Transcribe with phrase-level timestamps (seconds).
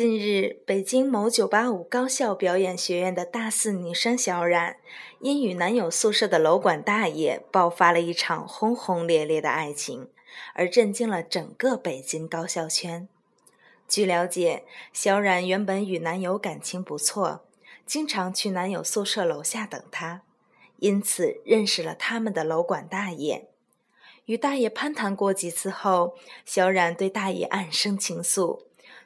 [0.00, 4.78] 近日，北京某985高校表演学院的大四女生小冉，
[5.18, 10.08] 因与男友宿舍的楼管大爷爆发了一场轰轰烈烈的爱情，
[10.54, 13.06] 而震惊了整个北京高校圈。
[13.86, 17.44] 据了解，小冉原本与男友感情不错，
[17.84, 20.22] 经常去男友宿舍楼下等他，
[20.78, 23.48] 因此认识了他们的楼管大爷。
[24.24, 26.14] 与大爷攀谈过几次后，
[26.46, 28.60] 小冉对大爷暗生情愫。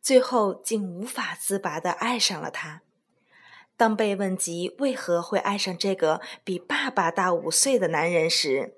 [0.00, 2.82] 最后竟无法自拔地爱上了他。
[3.76, 8.74] 当被问及为何会爱上这个比爸爸大五岁的男人时，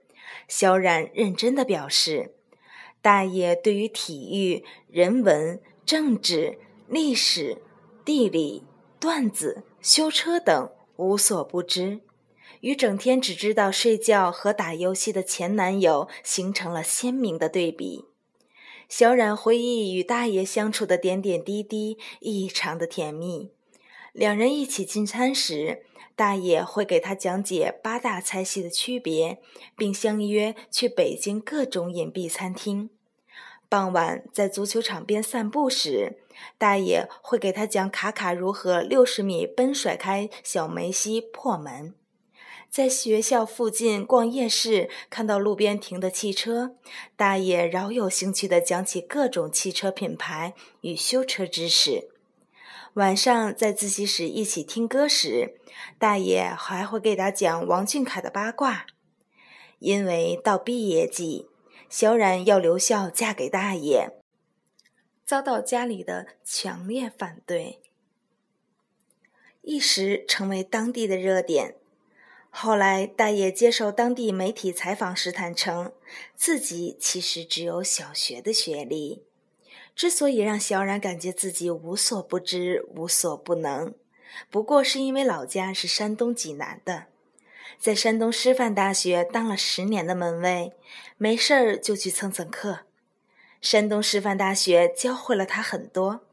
[0.47, 2.35] 萧冉认真地表示
[3.01, 7.63] ：“大爷对于体育、人文、政治、历史、
[8.05, 8.67] 地理、
[8.99, 12.01] 段子、修车等无所不知，
[12.61, 18.05] 与整天只知道睡觉和打游戏的前男友形成了鲜明的对比。”
[18.91, 23.53] 小冉回忆与大爷相处的点点滴滴，异常的甜蜜。
[24.13, 25.85] 两人一起进餐时，
[26.17, 29.41] 大爷会给他讲解八大菜系的区别，
[29.77, 32.91] 并相约去北京各种隐蔽餐厅。
[33.69, 36.19] 傍晚在足球场边散步时，
[36.59, 41.95] 大爷会给他讲卡卡如何六十米奔甩开小梅西破门。
[42.71, 46.77] 在学校附近逛夜市，看到路边停的汽车，
[47.17, 52.09] 大爷饶有兴趣地讲起各种汽车品牌与修车知识。
[52.95, 55.57] 晚上在自习室一起听歌时，
[55.99, 58.87] 大爷还会给他讲王俊凯的八卦。
[59.81, 61.49] 因为到毕业季，
[61.89, 64.13] 小冉要留校嫁给大爷，
[65.27, 67.81] 遭到家里的强烈反对，
[69.63, 71.75] 一时成为当地的热点。
[72.51, 75.93] 后来，大爷接受当地媒体采访时坦诚，
[76.35, 79.23] 自己其实只有小学的学历。
[79.95, 83.95] 之所以让小冉感觉自己无所不知、无所不能，
[84.51, 87.07] 不过是因为老家是山东济南的，
[87.79, 90.73] 在山东师范大学当了十年的门卫，
[91.17, 92.81] 没事儿就去蹭蹭课。
[93.61, 96.27] 山东师范大学教会了他很多。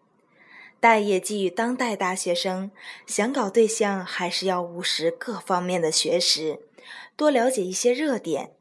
[0.79, 2.69] 大爷寄予当代大学生，
[3.07, 6.59] 想搞对象还是要务实各方面的学识，
[7.15, 8.51] 多了解一些热点。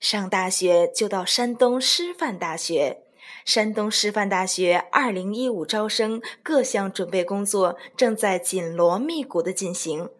[0.00, 2.98] 上大学就到山东师范大学。
[3.44, 10.10] 山东师范大学二零一五招生各项准备工作正在紧锣密鼓的进行，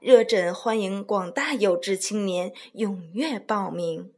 [0.00, 4.10] 热忱欢迎广大有志青年踊跃报名。